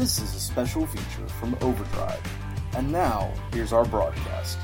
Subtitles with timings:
[0.00, 2.22] This is a special feature from Overdrive.
[2.74, 4.56] And now, here's our broadcast.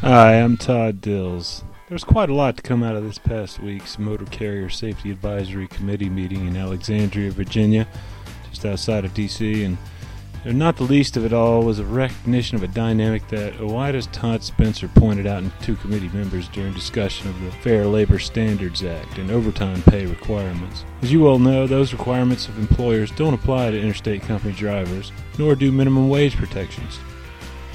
[0.00, 1.64] Hi, I'm Todd Dills.
[1.88, 5.66] There's quite a lot to come out of this past week's Motor Carrier Safety Advisory
[5.66, 7.88] Committee meeting in Alexandria, Virginia,
[8.48, 9.76] just outside of D.C., and
[10.56, 14.42] not the least of it all was a recognition of a dynamic that OOIDA's Todd
[14.42, 19.18] Spencer pointed out in two committee members during discussion of the Fair Labor Standards Act
[19.18, 20.84] and overtime pay requirements.
[21.02, 25.54] As you all know, those requirements of employers don't apply to interstate company drivers, nor
[25.54, 26.98] do minimum wage protections.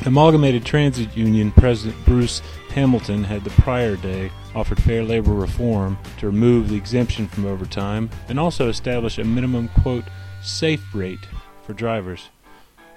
[0.05, 6.25] Amalgamated Transit Union President Bruce Hamilton had the prior day offered fair labor reform to
[6.25, 10.05] remove the exemption from overtime and also establish a minimum, quote,
[10.41, 11.27] safe rate
[11.63, 12.29] for drivers.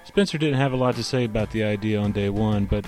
[0.07, 2.87] Spencer didn't have a lot to say about the idea on day one, but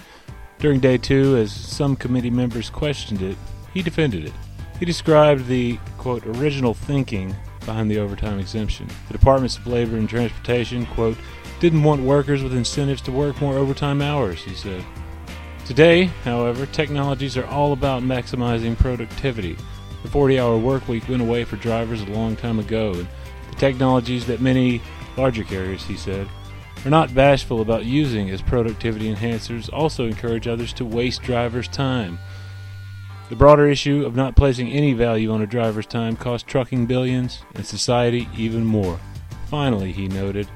[0.61, 3.37] during day two, as some committee members questioned it,
[3.75, 4.33] he defended it.
[4.79, 7.35] He described the, quote, original thinking
[7.67, 8.87] behind the overtime exemption.
[9.09, 11.19] The Departments of Labor and Transportation, quote,
[11.59, 14.85] didn't want workers with incentives to work more overtime hours, he said.
[15.67, 19.57] Today, however, technologies are all about maximizing productivity.
[20.05, 23.09] The 40 hour work week went away for drivers a long time ago, and
[23.51, 24.81] the technologies that many
[25.17, 26.29] larger carriers, he said,
[26.85, 32.19] are not bashful about using as productivity enhancers also encourage others to waste drivers' time.
[33.29, 37.43] The broader issue of not placing any value on a driver's time costs trucking billions
[37.55, 38.99] and society even more.
[39.47, 40.49] Finally, he noted,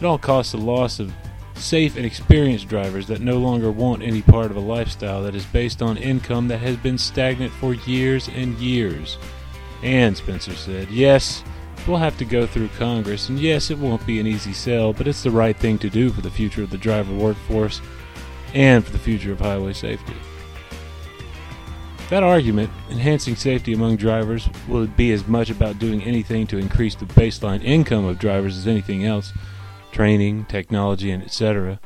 [0.00, 1.12] it all costs the loss of
[1.54, 5.44] safe and experienced drivers that no longer want any part of a lifestyle that is
[5.46, 9.18] based on income that has been stagnant for years and years.
[9.82, 11.44] And, Spencer said, yes,
[11.88, 15.08] we'll have to go through Congress, and yes, it won't be an easy sell, but
[15.08, 17.80] it's the right thing to do for the future of the driver workforce
[18.54, 20.14] and for the future of highway safety.
[22.10, 26.94] That argument, enhancing safety among drivers, will be as much about doing anything to increase
[26.94, 29.32] the baseline income of drivers as anything else
[29.90, 31.80] training, technology, and etc.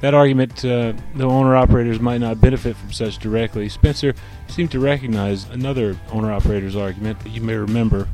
[0.00, 4.14] That argument, uh, though owner operators might not benefit from such directly, Spencer
[4.48, 8.08] seemed to recognize another owner operator's argument that you may remember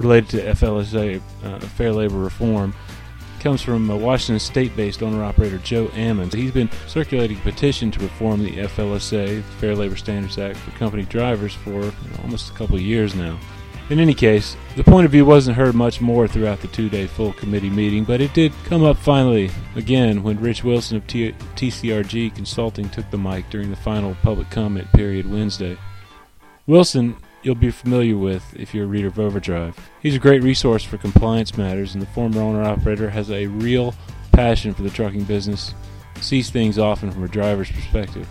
[0.00, 2.74] related to FLSA, uh, Fair Labor Reform,
[3.38, 6.34] comes from Washington state based owner operator Joe Ammons.
[6.34, 11.04] He's been circulating a petition to reform the FLSA, Fair Labor Standards Act, for company
[11.04, 13.38] drivers for almost a couple of years now.
[13.88, 17.08] In any case, the point of view wasn't heard much more throughout the two day
[17.08, 21.34] full committee meeting, but it did come up finally again when Rich Wilson of T-
[21.56, 25.76] TCRG Consulting took the mic during the final public comment period Wednesday.
[26.68, 29.76] Wilson, you'll be familiar with if you're a reader of Overdrive.
[30.00, 33.94] He's a great resource for compliance matters, and the former owner operator has a real
[34.32, 35.74] passion for the trucking business,
[36.20, 38.28] sees things often from a driver's perspective.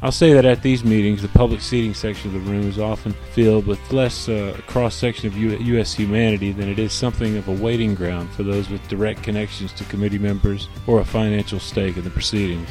[0.00, 3.14] I'll say that at these meetings, the public seating section of the room is often
[3.32, 5.92] filled with less uh, cross section of U- U.S.
[5.92, 9.84] humanity than it is something of a waiting ground for those with direct connections to
[9.84, 12.68] committee members or a financial stake in the proceedings.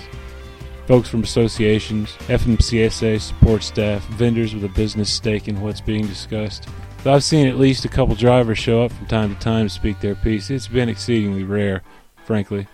[0.87, 6.69] Folks from associations, FMCSA support staff, vendors with a business stake in what's being discussed.
[7.03, 9.69] Though I've seen at least a couple drivers show up from time to time to
[9.69, 11.83] speak their piece, it's been exceedingly rare,
[12.23, 12.67] frankly.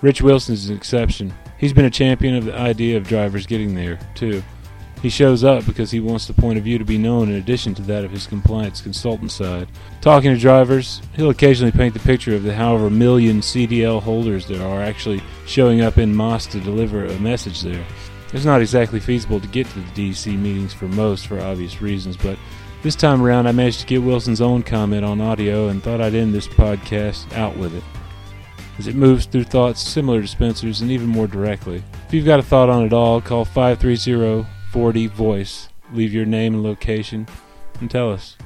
[0.00, 1.34] Rich Wilson is an exception.
[1.58, 4.42] He's been a champion of the idea of drivers getting there, too.
[5.04, 7.74] He shows up because he wants the point of view to be known in addition
[7.74, 9.68] to that of his compliance consultant side.
[10.00, 14.66] Talking to drivers, he'll occasionally paint the picture of the however million CDL holders there
[14.66, 17.84] are actually showing up in Moss to deliver a message there.
[18.32, 22.16] It's not exactly feasible to get to the DC meetings for most for obvious reasons,
[22.16, 22.38] but
[22.82, 26.14] this time around I managed to get Wilson's own comment on audio and thought I'd
[26.14, 27.84] end this podcast out with it
[28.78, 31.84] as it moves through thoughts similar to Spencer's and even more directly.
[32.06, 35.68] If you've got a thought on it all, call 530 40 Voice.
[35.92, 37.28] Leave your name and location
[37.80, 38.36] and tell us.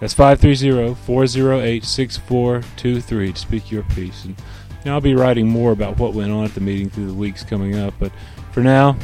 [0.00, 4.24] That's 530 408 6423 to speak your piece.
[4.24, 4.36] And
[4.84, 7.44] know, I'll be writing more about what went on at the meeting through the weeks
[7.44, 8.10] coming up, but
[8.50, 8.96] for now,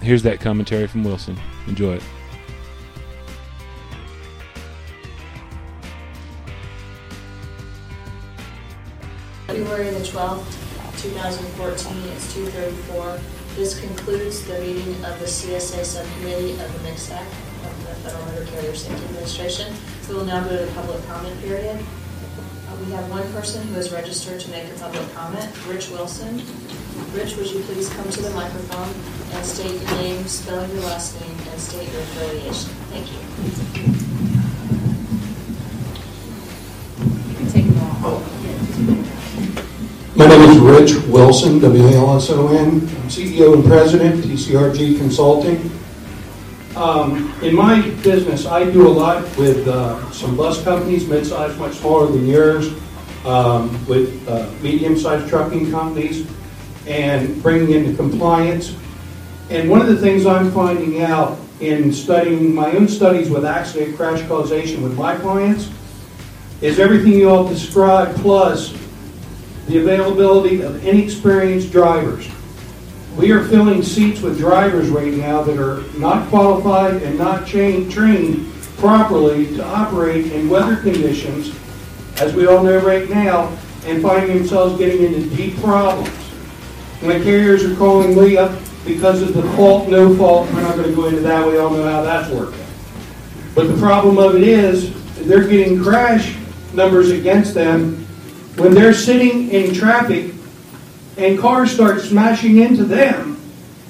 [0.00, 1.36] here's that commentary from Wilson.
[1.66, 2.02] Enjoy it.
[9.48, 13.35] February the 12th, 2014, it's 2:34.
[13.56, 18.44] This concludes the meeting of the CSA Subcommittee of the MCSAC of the Federal Motor
[18.50, 19.72] Carrier Safety Administration.
[20.08, 21.78] We will now go to the public comment period.
[22.68, 26.42] Uh, We have one person who is registered to make a public comment, Rich Wilson.
[27.14, 28.92] Rich, would you please come to the microphone
[29.32, 32.70] and state your name, spell your last name, and state your affiliation?
[32.92, 33.18] Thank you.
[37.50, 38.20] Take them all.
[40.14, 42.80] My name is Rich Wilson, W-A-L-S-O-N.
[43.08, 45.70] CEO and President, TCRG Consulting.
[46.74, 51.74] Um, In my business, I do a lot with uh, some bus companies, mid-sized, much
[51.74, 52.72] smaller than yours.
[53.26, 56.28] um, with uh, medium-sized trucking companies
[56.86, 58.74] and bringing into compliance.
[59.50, 63.96] And one of the things I'm finding out in studying my own studies with accident
[63.96, 65.70] crash causation with my clients
[66.60, 68.72] is everything you all described plus
[69.66, 72.28] the availability of inexperienced drivers.
[73.16, 78.52] We are filling seats with drivers right now that are not qualified and not trained,
[78.76, 81.58] properly to operate in weather conditions,
[82.20, 83.48] as we all know right now,
[83.86, 86.10] and finding themselves getting into deep problems.
[87.00, 90.88] When carriers are calling me up because of the fault, no fault, we're not going
[90.88, 92.64] to go into that, we all know how that's working.
[93.54, 94.92] But the problem of it is,
[95.26, 96.36] they're getting crash
[96.74, 98.05] numbers against them
[98.56, 100.34] when they're sitting in traffic
[101.16, 103.40] and cars start smashing into them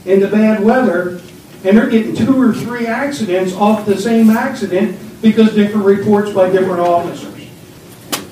[0.04, 1.20] in the bad weather,
[1.64, 6.50] and they're getting two or three accidents off the same accident because different reports by
[6.50, 7.48] different officers.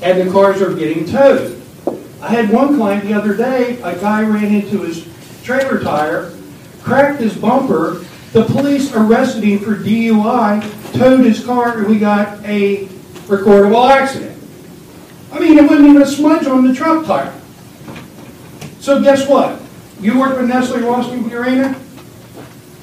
[0.03, 1.61] And the cars are getting towed.
[2.21, 5.09] I had one client the other day, a guy ran into his
[5.43, 6.33] trailer tire,
[6.83, 12.45] cracked his bumper, the police arrested him for DUI, towed his car, and we got
[12.45, 12.87] a
[13.27, 14.34] recordable accident.
[15.35, 17.35] I mean, it wasn't even a smudge on the truck tire.
[18.79, 19.61] So guess what?
[20.01, 21.77] You work with Nestle Ralston Purina?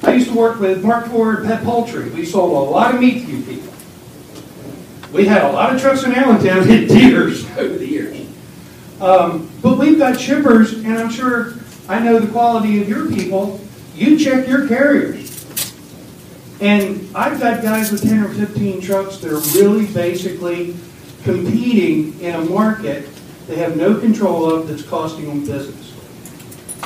[0.02, 2.10] I used to work with Mark Ford Pet Poultry.
[2.10, 3.72] We sold a lot of meat to you people.
[5.12, 8.26] We had a lot of trucks in Allentown hit deers over the years.
[9.00, 11.54] Um, but we've got shippers, and I'm sure
[11.88, 13.60] I know the quality of your people.
[13.94, 15.30] You check your carriers.
[16.60, 20.76] And I've got guys with 10 or 15 trucks that are really basically
[21.24, 23.08] competing in a market
[23.46, 25.94] they have no control of that's costing them business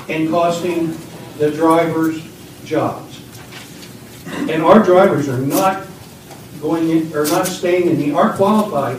[0.09, 0.97] and costing
[1.39, 2.23] the drivers
[2.65, 3.23] jobs.
[4.51, 5.87] And our drivers are not
[6.61, 8.99] going in, are not staying in the, our qualified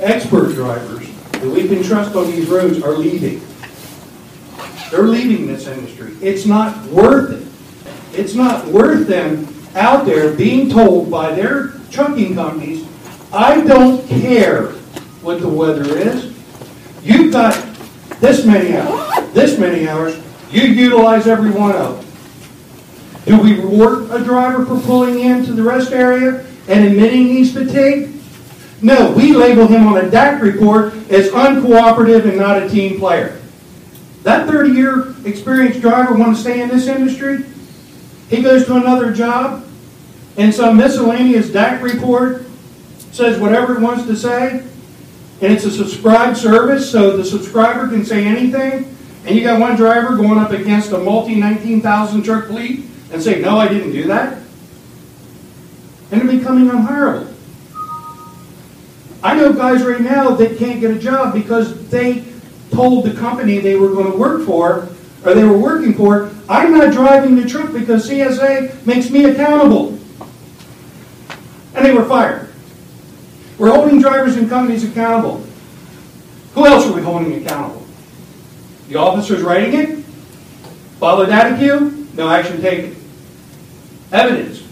[0.00, 3.40] expert drivers that we can trust on these roads are leaving.
[4.90, 6.14] They're leaving this industry.
[6.20, 8.18] It's not worth it.
[8.18, 12.81] It's not worth them out there being told by their trucking companies,
[13.32, 14.66] I don't care
[15.22, 16.34] what the weather is.
[17.02, 17.54] You've got
[18.20, 20.20] this many hours, this many hours,
[20.50, 22.12] you utilize every one of them.
[23.24, 28.20] Do we reward a driver for pulling into the rest area and admitting he's fatigued?
[28.82, 33.40] No, we label him on a DAC report as uncooperative and not a team player.
[34.24, 37.44] That 30 year experienced driver want to stay in this industry?
[38.28, 39.64] He goes to another job
[40.36, 42.44] and some miscellaneous DAC report
[43.12, 44.64] says whatever it wants to say,
[45.40, 49.76] and it's a subscribed service, so the subscriber can say anything, and you got one
[49.76, 54.08] driver going up against a multi 19,000 truck fleet and say, No, I didn't do
[54.08, 54.38] that.
[56.10, 57.32] And they're becoming unhireable.
[59.22, 62.24] I know guys right now that can't get a job because they
[62.72, 64.88] told the company they were going to work for
[65.24, 69.98] or they were working for, I'm not driving the truck because CSA makes me accountable.
[71.74, 72.51] And they were fired.
[73.58, 75.44] We're holding drivers and companies accountable.
[76.54, 77.86] Who else are we holding accountable?
[78.88, 80.04] The officers writing it?
[80.98, 82.14] Follow DataQ?
[82.14, 82.96] No action taken.
[84.12, 84.62] Evidence.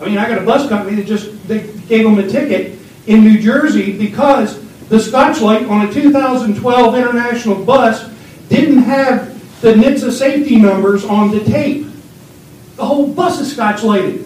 [0.00, 3.22] I mean, I got a bus company that just they gave them a ticket in
[3.22, 8.10] New Jersey because the Scotchlite on a 2012 international bus
[8.48, 11.86] didn't have the NHTSA safety numbers on the tape.
[12.76, 14.24] The whole bus is Scotchlighted.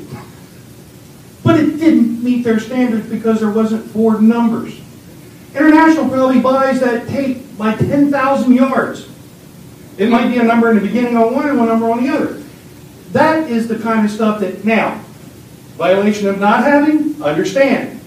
[1.43, 4.79] But it didn't meet their standards because there wasn't Ford numbers.
[5.55, 9.09] International probably buys that tape by 10,000 yards.
[9.99, 12.11] It might be a number in the beginning on one and one number on the
[12.11, 12.43] other.
[13.13, 15.03] That is the kind of stuff that, now,
[15.77, 18.01] violation of not having, understand.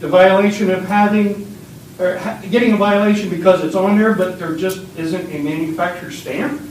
[0.00, 1.56] The violation of having,
[1.98, 6.62] or getting a violation because it's on there, but there just isn't a manufacturer stamp.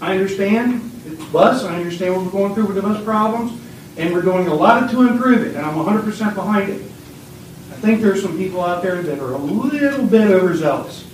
[0.00, 0.90] I understand.
[1.06, 1.64] It's bus.
[1.64, 3.60] I understand what we're going through with the bus problems.
[3.96, 6.82] And we're doing a lot to improve it, and I'm 100% behind it.
[6.82, 11.06] I think there's some people out there that are a little bit overzealous.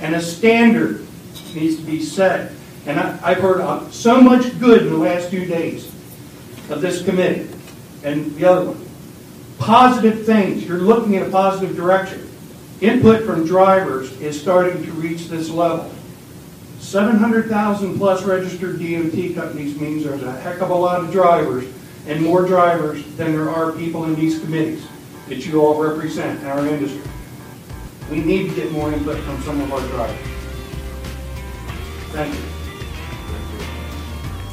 [0.00, 1.06] And a standard
[1.54, 2.52] needs to be set.
[2.86, 5.86] And I, have heard uh, so much good in the last few days
[6.68, 7.48] of this committee
[8.02, 8.88] and the other one.
[9.58, 10.66] Positive things.
[10.66, 12.28] You're looking in a positive direction.
[12.80, 15.90] Input from drivers is starting to reach this level.
[16.80, 21.64] 700,000 plus registered DMT companies means there's a heck of a lot of drivers
[22.06, 24.86] and more drivers than there are people in these committees
[25.28, 27.00] that you all represent in our industry.
[28.10, 30.28] We need to get more input from some of our drivers.
[32.12, 32.40] Thank you.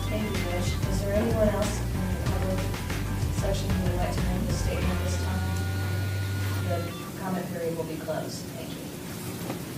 [0.08, 0.90] Thank you, Rich.
[0.90, 2.60] Is there anyone else in the public
[3.34, 5.42] section who would like to make a statement this time?
[6.70, 8.51] The comment period will be closed.